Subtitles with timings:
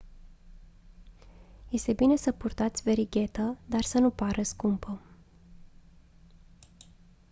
[1.69, 5.01] este bine să purtați verighetă dar să nu pară scumpă